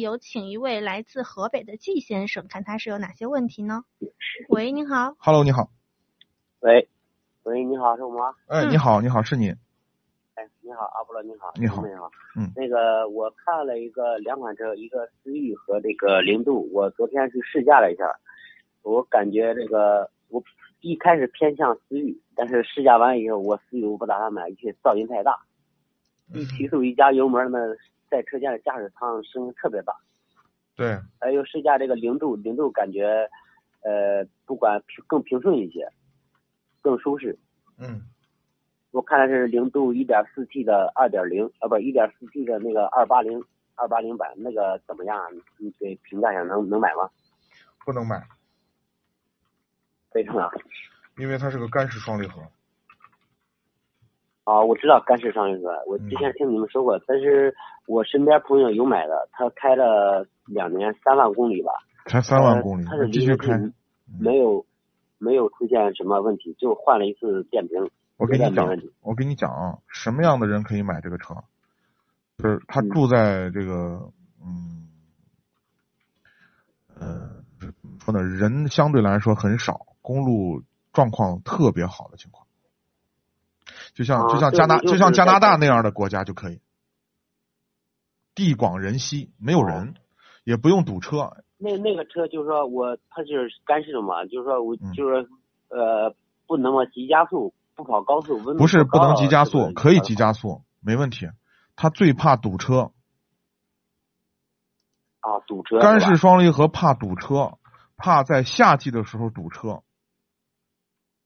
[0.00, 3.84] 有请一位来自河北的季先生，看他是有哪些问题呢？
[4.48, 5.14] 喂，你好。
[5.18, 5.70] Hello，你好。
[6.60, 6.88] 喂，
[7.44, 8.34] 喂，你好，是我吗？
[8.48, 9.48] 哎，嗯你好，你好，是你。
[10.34, 18.04] 哎，你好，阿波罗，你好，你好你好，嗯那个我看了一个两款车，一个思域和这个凌度，我昨天去试驾了一下，
[18.82, 20.42] 我感觉这个我
[20.80, 25.36] 一开始偏向思域，但是试驾完以后，我思域我不打算买，因为噪音太大，
[26.32, 27.58] 一提速一加油门呢，
[28.10, 29.94] 在车间的驾驶舱声音特别大，
[30.74, 33.30] 对，还有试驾这个零度，零度感觉
[33.82, 35.88] 呃不管平更平顺一些，
[36.82, 37.38] 更舒适。
[37.78, 38.02] 嗯，
[38.90, 43.42] 我看的是零度一点四 T 的二点零啊不一点四 T 的那个二八零
[43.76, 45.28] 二八零版，那个怎么样啊？
[45.30, 47.08] 你你给评价一下，能能买吗？
[47.84, 48.22] 不能买，
[50.10, 50.50] 非常啊。
[51.16, 52.42] 因为它是个干式双离合。
[54.44, 57.54] 啊，我知道干式双离合，我嗯之前听你们说过，但是
[57.86, 61.72] 我身边朋友有买的，他开了两年三万公里吧，
[62.06, 63.58] 才三万公里，他是继续开。
[64.18, 64.66] 没有
[65.18, 71.34] 没有出现什么问题，就换了一次电瓶，我跟你讲我跟你讲啊，什么样的人可以买这个车？
[72.38, 74.10] 就是他嗯住在这个，
[74.42, 74.88] 嗯，
[76.98, 77.30] 呃，
[78.04, 78.22] 说呢？
[78.22, 82.39] 人相对来说很少，公路状况特别好的情况，
[83.94, 86.60] 就像啊就像加拿对就像加拿大那样的国家就可以，
[88.34, 89.94] 地广人稀，没有人，
[90.44, 94.92] 也不用堵车，那那个车就是说我它就是干式的嘛，就是说我嗯。
[94.94, 95.28] 就是
[95.68, 96.14] 呃
[96.46, 101.28] 不能么急加速，不跑高速，温度不是不能急加速，可以急加速，没问题。
[101.76, 102.90] 他最怕堵车，
[105.20, 105.78] 啊，堵车。
[105.78, 107.58] 干式双离合怕堵车，
[107.96, 109.84] 怕在夏季的时候堵车，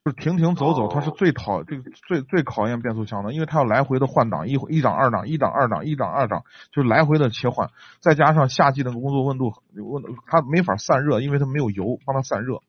[0.04, 7.70] 就是停停走走，哦它是最讨这个最最考验变速箱的，因为它要来回的换挡，一一档二档，一档二档，一档二档，就是来回的切换，
[8.00, 12.60] 再加上夏季的工作温度温它没法散热，因为它没有油帮它散热，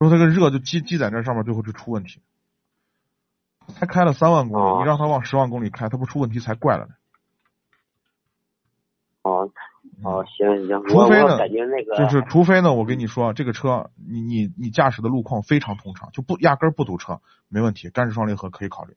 [0.00, 2.20] 说这个热就积积在那上面，最后就出问题。
[3.68, 6.92] 才开了三万公里，哦你让它往十万公里开，它不出问题才怪了呢。
[9.22, 9.50] 哦
[10.04, 18.94] 哦行行，除非呢我我感觉那个就是除非呢，我跟你说，这个车你你你驾驶的路况非常通畅，就不压根儿不堵车，没问题，干式双离合可以考虑。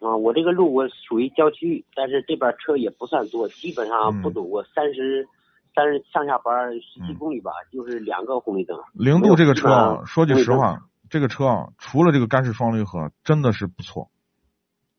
[0.00, 5.26] 啊，我这个路我属于郊区，但是这边车也不算多，基本上不堵，我三十
[5.74, 8.78] 三十上下班十七嗯公里吧，就是两个红绿灯。
[8.92, 14.10] 零度这个车啊，说句实话，这个车啊，除了这个干式双离合，真的是不错，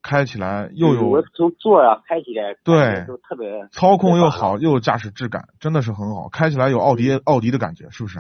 [0.01, 8.19] 开起来又有我从座啊开起来，对开起来都特别操控又好，又有驾驶质感，真的是很好，开起来有奥迪奥迪的感觉，是不是？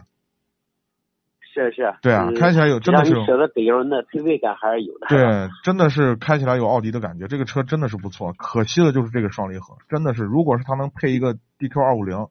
[1.41, 1.93] 是是。
[2.01, 5.07] 对啊开起来有真的是舍得给油，那推背感还是有的。
[5.07, 8.33] 对，真的是开起来有奥迪的感觉，这个车真的是不错。
[8.33, 12.27] 可惜的就是这个双离合，真的是，如果是它能配一个 DQ 二五零，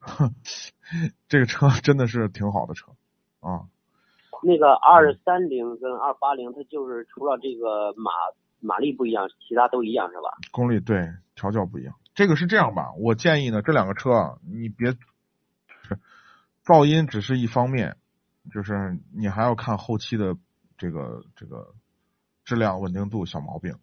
[1.28, 2.92] 这个车真的是挺好的车
[3.40, 3.66] 啊。
[4.44, 8.10] 那个二三零跟二八零，它就是除了这个马
[8.62, 10.30] 马力不一样，其他都一样是吧？
[10.50, 11.94] 功率对调教不一样。
[12.14, 14.94] 这个是这样吧，我建议呢，这两个车啊，你别，
[16.64, 17.96] 噪音只是一方面，
[18.52, 20.36] 就是你还要看后期的
[20.78, 21.74] 这个这个
[22.44, 23.74] 质量稳定度小毛病。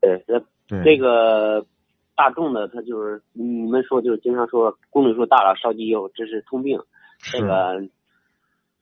[0.00, 1.66] 对，这对，这个
[2.14, 6.80] 大众的它就是你们说就是经常说公里数大了烧机油，这是通病。
[7.18, 7.82] 是这个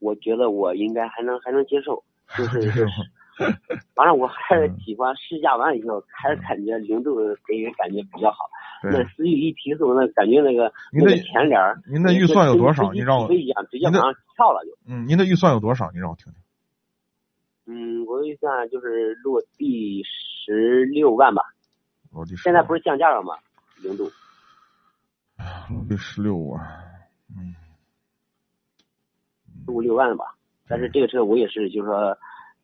[0.00, 2.04] 我觉得我应该还能还能接受，
[2.36, 2.86] 就是
[3.38, 3.58] 就是，
[3.94, 8.48] 反正我还是喜欢试驾完以后，还是感觉零度给人感觉比较好。
[8.82, 14.76] 那，思域一提速，那感觉那个您的那个前脸儿，您的预算有多少跟你让我一样，直接往上跳了就。
[14.86, 15.90] 嗯，您的预算有多少？
[15.92, 16.40] 你让我听听。
[17.66, 21.42] 嗯，我预算就是落地十六万吧，
[22.12, 23.34] 落地现在不是降价了吗？
[23.82, 24.10] 零度。
[25.70, 26.62] 落地十六万，
[27.36, 27.54] 嗯，
[29.64, 30.26] 十五六万吧。
[30.68, 32.16] 但是这个车我也是，就是说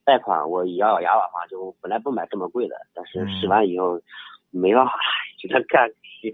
[0.05, 4.01] 贷款我咬咬牙吧，就本来不买这么贵的，但是嗯试完以后
[4.51, 4.93] 没办法，
[5.39, 6.33] 只能干实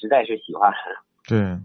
[0.00, 0.72] 实在是喜欢。
[1.28, 1.58] 对，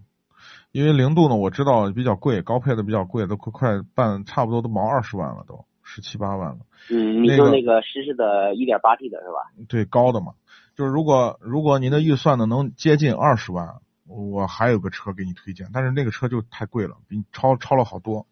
[0.71, 6.59] 因为零度呢，我知道比较贵，高配的比较贵，都快快办差不多都毛二十万了，都十七八万了。
[6.89, 9.65] 嗯，你那个说那个湿式的一点八 T 的是吧？
[9.67, 10.33] 对，高的嘛，
[10.75, 18.25] 就是如果如果您的预算呢能接近二十万，我还有个车给你推荐，但是那个车就太贵了，比你超超了好多。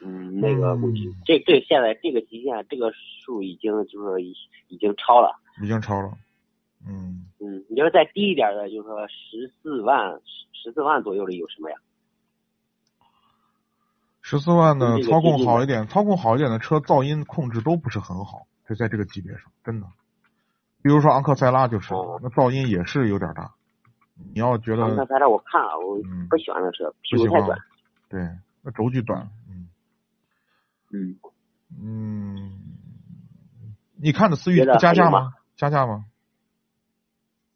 [0.00, 4.34] 嗯，那个估计嗯这这现在这个极限这个数已经就是已
[4.68, 5.38] 已经超了。
[5.62, 6.12] 已经超了。
[6.86, 10.20] 嗯，嗯，你要是再低一点的，就是说十四万
[10.52, 11.76] 十四万左右的有什么呀？
[14.22, 19.86] 十四万呢这，个操控好一点，操控好一点的车噪音控制都不是很好，就在这个级别上，真的。
[20.80, 23.50] 比如说昂克赛拉就是，哦那噪音也是有点大。
[24.34, 27.58] 你要觉得昂克赛拉我看了，我嗯不喜欢那车，屁股太短。，
[28.08, 28.20] 对，
[28.62, 29.28] 那轴距短，
[30.90, 31.16] 嗯
[31.80, 32.52] 嗯，
[33.62, 35.32] 嗯，你看的思域不加价吗吗？
[35.56, 36.04] 加价吗？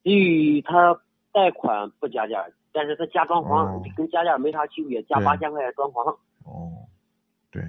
[0.03, 1.01] 思域它
[1.33, 6.11] 贷款不加价，但是它加装潢、哦跟加价没啥区别，加八千块钱装潢。
[6.45, 6.89] 哦，
[7.51, 7.63] 对，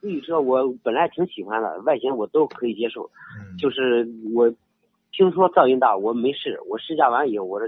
[0.00, 4.48] 思域车我本来挺喜欢的，外形我都可以接受，嗯，就是我
[5.12, 7.66] 听说噪音大，我没试，我试驾完以后，我这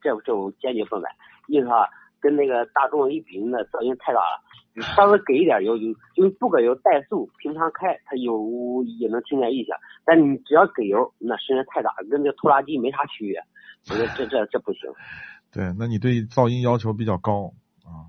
[0.00, 1.10] 这这我坚决不买，
[1.48, 1.88] 因为啥？
[2.22, 4.40] 跟那个大众一比，那噪音太大了。
[4.74, 9.76] 你稍微给一点油，就就不给油怠速，平常开它有也能听见异响，
[10.06, 13.42] 但你只要给油，那声音太大，跟这拖拉机没啥区别。
[13.90, 14.90] 我说这这这不行。
[15.52, 17.52] 对，那你对噪音要求比较高
[17.84, 18.08] 啊。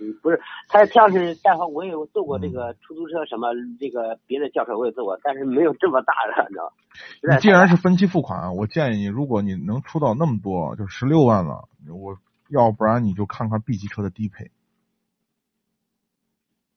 [0.00, 3.48] 嗯，不是，他他要是但凡我也有坐过这个出租车什么
[3.78, 12.16] 这个别的轿车我也坐过，但是没有这么大的，你知道你既然是分期付款，我建议你，如果你能出到那么多，就十六万了，我
[12.52, 14.50] 要不然你就看看 B 级车的低配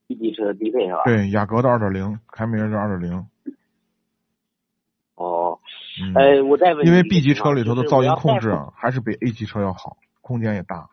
[0.07, 1.01] ，B 级车的低配是吧？。
[1.03, 3.27] 对，雅阁的二点零，凯美瑞的二点零，
[5.15, 5.59] 哦，
[6.01, 10.89] 嗯，呃，我再问因为 B 级车里头的噪音控制啊还是比 A 级车要好，空间也大，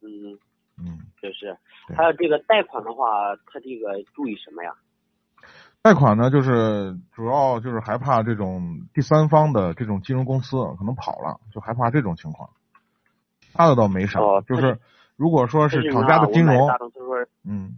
[0.00, 0.38] 嗯，
[0.78, 1.00] 嗯。
[1.20, 1.56] 就是
[1.96, 4.74] 还有这个贷款的话，它这个注意什么呀？
[5.82, 12.50] 贷款呢，就是主要就是害怕这种第三方的这种金融公司可能跑了，就害怕这种情况。
[13.54, 14.80] 他的倒没啥，哦就是
[15.16, 16.68] 如果说是厂家的金融
[17.44, 17.76] 嗯，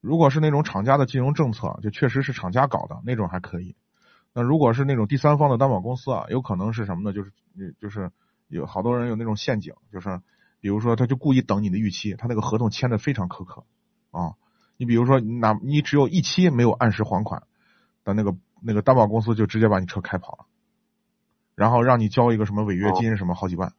[0.00, 3.76] 如果是那种厂家的金融政策，就确实是厂家搞的那种还可以。
[4.32, 7.12] 那如果是那种第三方的担保公司啊，有可能是什么呢？
[7.12, 7.32] 就是
[7.78, 8.10] 就是
[8.48, 10.20] 有好多人有那种陷阱，就是
[10.60, 13.64] 比如说他就故意等你的逾期，他那个合同签的非常苛刻
[14.10, 14.34] 啊。
[14.76, 17.44] 你比如说，你哪你只有一期没有按时还款
[18.02, 20.46] 的那个那个担保公司就直接把你车开跑了，
[21.54, 23.72] 然后让你交一个什么违约金什么好几万哦，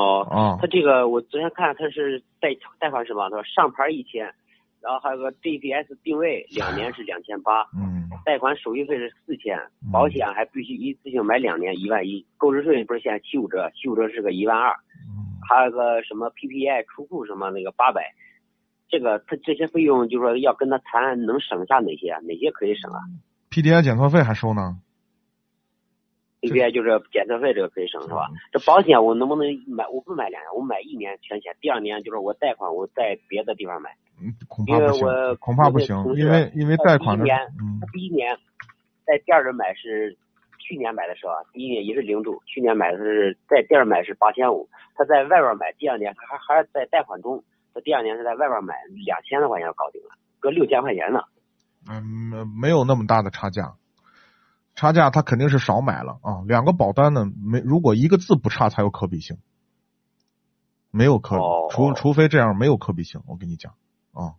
[0.00, 2.48] 啊它这个我昨天看它是贷
[2.78, 3.28] 贷款是吧？
[3.30, 4.24] 它说上牌一千，
[4.80, 8.00] 然后还有个 GPS 定位两年是两千八，嗯。
[8.24, 14.70] 贷款手续费是四千嗯，保险还必须一次性买两年一万一，购置税不是现在七五折，七五折是个一万二，
[15.08, 15.40] 嗯。
[15.48, 18.14] 还有个什么 PPI 出库什么那个八百，
[18.88, 22.10] 这个他这些费用就说要跟他谈能省下哪些？
[22.10, 22.20] 啊？
[22.20, 23.00] 哪些可以省啊
[23.50, 24.76] ，PDI 检测费还收呢，
[26.42, 28.36] ？PPI 就是检测费这个可以省是吧嗯？
[28.52, 29.86] 这保险我能不能买？
[29.88, 33.90] 我不买两年，我买一年全险，第二年就是我贷款我在别的地方买。
[34.20, 38.36] 嗯，恐怕不行我，恐怕不行因为因为贷款的第一年，嗯第一年
[39.06, 40.16] 在第二轮买是
[40.58, 47.42] 去年买的时候，第一年也是零度，去年买的是在第二买是八千五，他在外边买，第二年还还是在贷款中，
[47.72, 48.74] 他第二年是在外边买
[49.06, 50.10] 两千多块钱搞定了，
[50.40, 51.22] 搁六千块钱呢。
[51.90, 53.74] 嗯，没有那么大的差价，
[54.74, 56.42] 差价他肯定是少买了啊。
[56.46, 59.38] 两个保单呢，没如果一个字不差才有可比性，
[60.90, 63.74] 没有可哦除除非这样没有可比性，我跟你讲
[64.12, 64.34] 啊，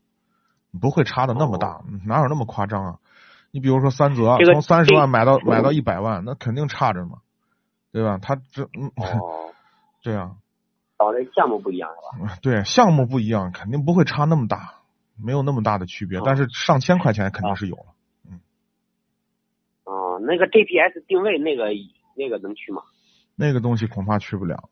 [0.79, 2.99] 不会差的那么大，哪有那么夸张啊？
[3.51, 7.19] 你比如说三泽，这个从三十万买到买到一百万，那肯定差着嘛，
[7.91, 8.17] 对吧？
[8.19, 9.53] 他这嗯，哦，
[10.01, 10.37] 这样
[10.97, 12.37] 搞的项目不一样是吧？
[12.41, 14.75] 对项目不一样，肯定不会差那么大，
[15.15, 17.92] 没有那么大的区别，哦但是上千块钱肯定是有了。
[20.23, 21.65] 哦，那个 GPS 定位那个
[22.15, 22.81] 那个能去吗？
[23.35, 24.69] 那个东西恐怕去不了，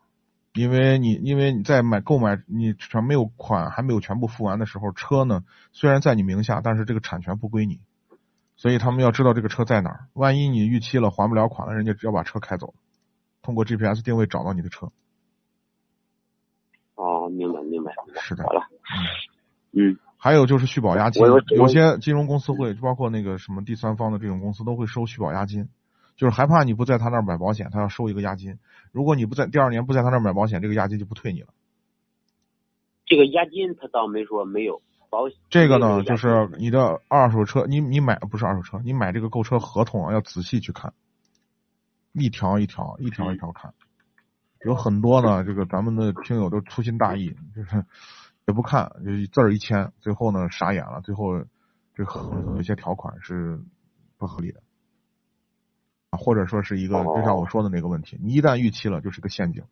[0.53, 7.79] 因为你因为你在买购买你全没有款还没有全部付完的时候，车呢虽然在你名下，但是这个产权不归你，
[8.55, 10.07] 所以他们要知道这个车在哪儿。
[10.13, 12.73] 万一你逾期了还不了款了，人家只要把车开走，
[13.41, 14.91] 通过 GPS 定位找到你的车。
[16.95, 19.40] 哦，明白明白明白，是的好了，嗯，
[20.17, 25.69] 还有就是续保押金有，些金融公司会，包括那个什么第三方的这种公司都会收续保押金，
[26.15, 28.59] 就是害怕你不在他那儿买保险，他要收一个押金。
[28.91, 31.47] 如果你不在第二年不在他那儿买保险，这个押金就不退你了。
[33.05, 40.93] 这个押金他倒没说没有，保险这个呢，就是你的二手车，你你买不是二手车，你买这个购车合同啊，要仔细去看，
[42.13, 43.73] 一条一条一条一条看。
[44.63, 47.83] 有很多呢，这个咱们的听友都粗心大意，就是
[48.51, 51.45] 也不看，就一字儿一签，最后呢傻眼了，最后
[51.95, 53.59] 这合有些条款是
[54.17, 54.61] 不合理的。
[56.11, 59.63] 或者说是一个哦就像我说的那个问题，你一旦逾期了，就是个陷阱。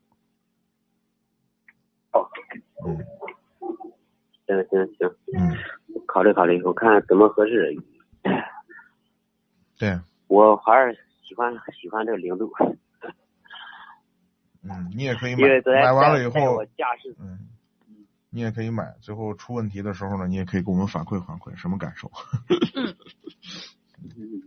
[2.14, 2.26] 哦，
[2.88, 2.98] 嗯
[4.48, 5.58] 行行行，嗯，
[6.08, 7.76] 考虑考虑，我看怎么合适。
[9.78, 12.50] 对， 我还是喜欢喜欢这个零度，
[14.64, 17.50] 嗯，你也可以买买完了以后，驾驶，嗯，
[18.30, 22.12] 你也可以买，最后出问题的时候呢，你也可以给我们反馈反馈什么感受。
[24.04, 24.44] 嗯，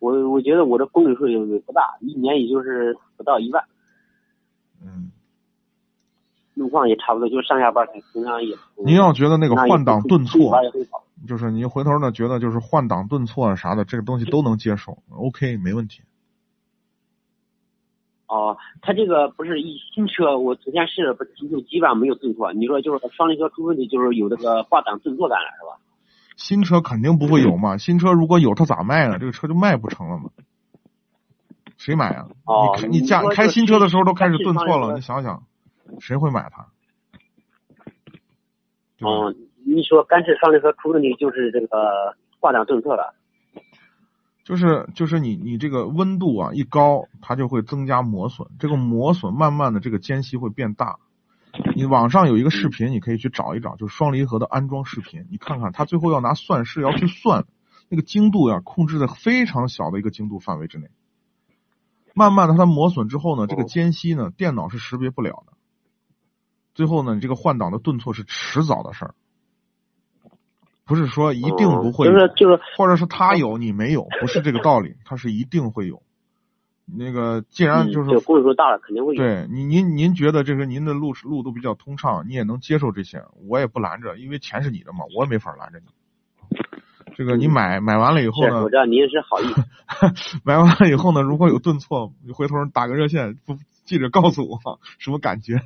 [0.00, 3.64] 我我觉得我的公里数也不大，一年也就是不到一万，
[4.82, 5.10] 嗯，
[6.54, 8.56] 路况也差不多，就上下班平常也。
[8.84, 10.52] 您要觉得那个换挡顿挫。
[11.26, 16.00] 就是您回头呢觉得就是换挡顿挫啊啥的，这个东西都能接受，OK 没问题。
[18.28, 22.52] 哦，他这个不是一新车，我昨天试了，不就基本上没有顿挫。
[22.52, 25.80] 你说就是双离合出问题，就是有这个挂档顿挫感了，是吧？
[26.36, 29.18] 新车肯定不会有嘛，新车如果有它咋卖呢？
[29.18, 30.30] 这个车就卖不成了嘛。
[31.78, 32.28] 谁买啊？
[32.44, 35.42] 哦你开你驾你说就开新车的时候都开始顿挫了，你想想，
[35.98, 36.66] 谁会买它？
[38.98, 43.14] 对吧嗯，你说干式双离合出问题就是这个挂档顿挫了。
[44.48, 50.98] 就是就是你你这个温度啊一高，它就会增加磨损，这个磨损慢慢的这个间隙会变大。
[51.76, 57.44] 你网上有一个视频，你可以去找一找，就是双离合的安装视频，你看看它最后要拿算式要去算
[57.90, 60.88] 那个精度呀，控制在非常小的一个精度范围之内。
[62.14, 65.52] 慢慢的它磨损之后呢，这个间隙呢，电脑是识别不了的。
[66.72, 69.14] 最后呢，你这个换挡的顿挫是迟早的事儿，
[70.88, 76.02] 不是说一定不会就是就是或者是他有你没有，不是这个道理，他是一定会有。
[76.86, 79.22] 那个既然就是、嗯这公里数大了肯定会有。
[79.22, 85.86] 对您您您觉得这个您的路路都比较通畅，你也能接受这些，我也不拦着，因为钱是你的嘛，我也没法拦着你。
[87.14, 89.44] 这个你买买完了以后，呢我知，道您是好意。
[90.44, 94.58] 买完了以后呢，如果有顿挫，你回头打个热线，不记着告诉我
[94.98, 95.56] 什么感觉。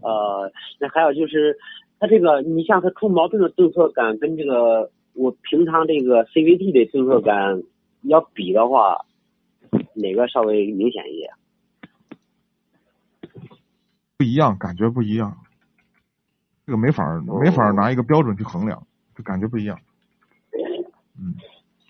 [0.00, 1.56] 呃，那还有就是，
[1.98, 7.62] 它这个你像它出毛病的顿挫感跟这个我平常这个 CVT 的顿挫感
[8.02, 9.04] 要比的话，
[9.94, 11.30] 哪个稍微明显一些？
[14.16, 15.38] 不一样，感觉不一样，
[16.66, 18.86] 这个没法儿没法儿拿一个标准去衡量，
[19.16, 19.78] 就感觉不一样。
[21.18, 21.34] 嗯。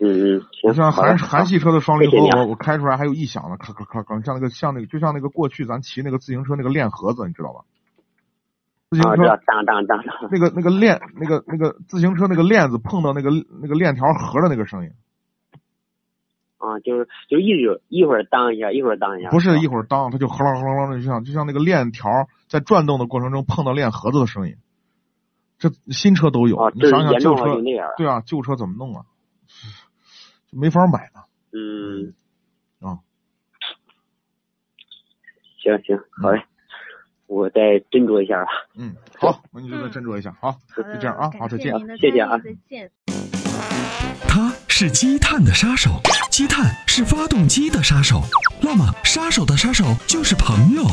[0.00, 0.70] 嗯嗯，行。
[0.70, 7.64] 你像韩韩系车的双离合，我我开出来还有异响呢，咔咔咔咔，像那个像那个就像那个过去咱骑那个自行车那个链盒子，你知道吧？
[8.94, 10.28] 自行车当当当当。
[10.30, 14.90] 那个那个链那个那个自行车那个链子碰到那个那个链条盒的那个声音，
[16.58, 19.30] 啊，就是就一直一会儿当一下，一会儿当一下。
[19.30, 22.10] 不是一会会儿当它就哗啦哗啦的，就像就像那个链条
[22.48, 24.56] 在转动的过程中碰到链盒子的声音。
[25.58, 27.88] 这新车都有，啊，你想想旧车就那样。
[27.96, 29.02] 对啊，旧车怎么弄啊？
[30.50, 31.22] 就没法买呢。
[31.52, 32.14] 嗯。
[32.80, 32.98] 啊。
[35.62, 36.44] 行行，好嘞，
[37.34, 37.60] 我再
[37.90, 38.50] 斟酌一下吧。
[38.76, 41.74] 嗯，好，那你就再斟酌一下，好，好，就这样啊，好，再见。
[41.98, 42.88] 谢谢啊再见。
[44.28, 45.90] 他是积碳的杀手，
[46.30, 48.22] 积碳是发动机的杀手。
[48.60, 50.84] 那么，杀手的杀手就是朋友。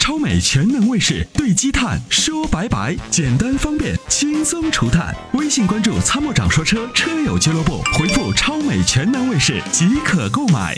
[0.00, 5.14] 超美全能卫士对积碳说拜拜，简单方便，轻松除碳。
[5.32, 10.76] 微信关注“参谋长说车”车友俱乐部，回复“超美全能卫士”即可购买。